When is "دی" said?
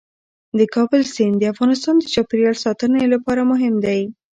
3.85-4.01